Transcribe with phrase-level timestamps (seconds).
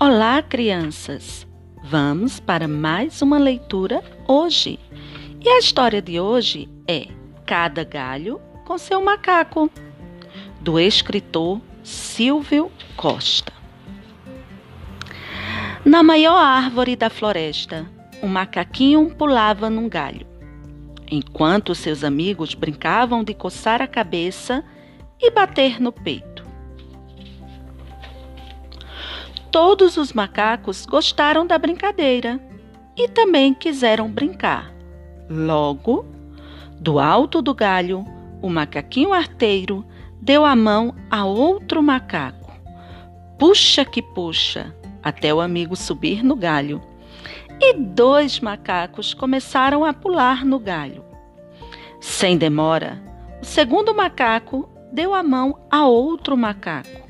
[0.00, 1.44] Olá, crianças!
[1.82, 4.78] Vamos para mais uma leitura hoje.
[5.44, 7.08] E a história de hoje é
[7.44, 9.68] Cada Galho com seu Macaco,
[10.60, 13.52] do escritor Silvio Costa.
[15.84, 17.84] Na maior árvore da floresta,
[18.22, 20.28] um macaquinho pulava num galho,
[21.10, 24.64] enquanto seus amigos brincavam de coçar a cabeça
[25.20, 26.27] e bater no peito.
[29.50, 32.38] Todos os macacos gostaram da brincadeira
[32.96, 34.72] e também quiseram brincar.
[35.28, 36.04] Logo,
[36.78, 38.04] do alto do galho,
[38.42, 39.84] o macaquinho arteiro
[40.20, 42.52] deu a mão a outro macaco.
[43.38, 46.82] Puxa que puxa, até o amigo subir no galho.
[47.60, 51.04] E dois macacos começaram a pular no galho.
[52.00, 53.02] Sem demora,
[53.40, 57.07] o segundo macaco deu a mão a outro macaco.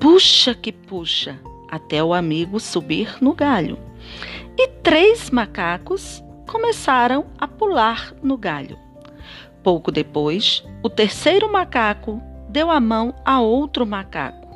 [0.00, 3.76] Puxa que puxa, até o amigo subir no galho.
[4.56, 8.78] E três macacos começaram a pular no galho.
[9.60, 14.48] Pouco depois, o terceiro macaco deu a mão a outro macaco.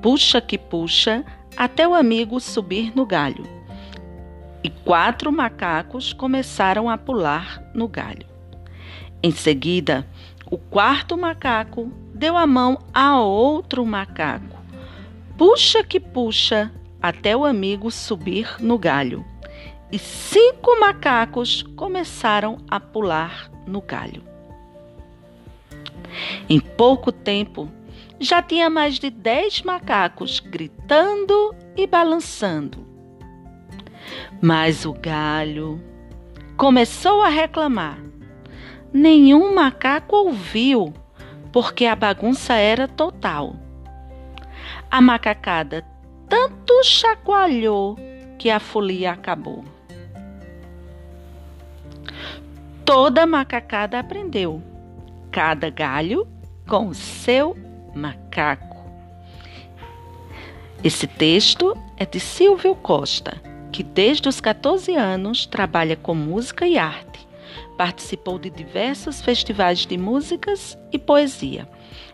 [0.00, 3.44] Puxa que puxa, até o amigo subir no galho.
[4.64, 8.26] E quatro macacos começaram a pular no galho.
[9.22, 10.06] Em seguida,
[10.50, 14.59] o quarto macaco deu a mão a outro macaco
[15.40, 19.24] puxa que puxa até o amigo subir no galho.
[19.90, 24.22] E cinco macacos começaram a pular no galho.
[26.46, 27.70] Em pouco tempo,
[28.18, 32.86] já tinha mais de dez macacos gritando e balançando.
[34.42, 35.82] Mas o galho
[36.54, 37.98] começou a reclamar.
[38.92, 40.92] Nenhum macaco ouviu,
[41.50, 43.69] porque a bagunça era total.
[44.90, 45.84] A macacada
[46.28, 47.96] tanto chacoalhou
[48.36, 49.64] que a folia acabou.
[52.84, 54.60] Toda macacada aprendeu,
[55.30, 56.26] cada galho
[56.68, 57.56] com o seu
[57.94, 58.84] macaco.
[60.82, 63.40] Esse texto é de Silvio Costa,
[63.70, 67.29] que desde os 14 anos trabalha com música e arte.
[67.80, 71.66] Participou de diversos festivais de músicas e poesia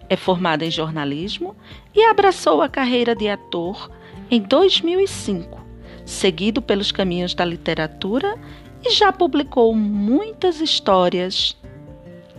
[0.09, 1.57] é formado em jornalismo
[1.93, 3.91] e abraçou a carreira de ator
[4.31, 5.61] em 2005,
[6.05, 8.39] seguido pelos caminhos da literatura
[8.85, 11.57] e já publicou muitas histórias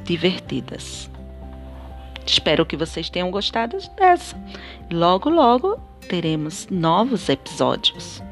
[0.06, 1.10] divertidas.
[2.26, 4.42] Espero que vocês tenham gostado dessa.
[4.90, 5.78] Logo, logo
[6.08, 8.24] teremos novos episódios.